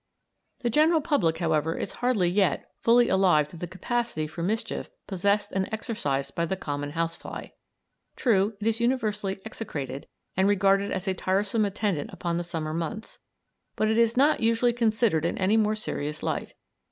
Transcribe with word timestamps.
The 0.61 0.71
general 0.71 0.99
public, 0.99 1.37
however, 1.37 1.77
is 1.77 1.91
hardly 1.91 2.27
yet 2.27 2.67
fully 2.81 3.07
alive 3.07 3.47
to 3.49 3.55
the 3.55 3.67
capacity 3.67 4.25
for 4.25 4.41
mischief 4.41 4.89
possessed 5.05 5.51
and 5.51 5.69
exercised 5.71 6.33
by 6.33 6.47
the 6.47 6.55
common 6.55 6.93
house 6.93 7.15
fly. 7.15 7.53
True, 8.15 8.57
it 8.59 8.65
is 8.65 8.79
universally 8.79 9.39
execrated 9.45 10.07
and 10.35 10.47
regarded 10.47 10.91
as 10.91 11.07
a 11.07 11.13
tiresome 11.13 11.65
attendant 11.65 12.11
upon 12.11 12.37
the 12.37 12.43
summer 12.43 12.73
months, 12.73 13.19
but 13.75 13.91
it 13.91 13.97
is 13.99 14.17
not 14.17 14.39
usually 14.39 14.73
considered 14.73 15.23
in 15.23 15.37
any 15.37 15.55
more 15.55 15.75
serious 15.75 16.23
light. 16.23 16.55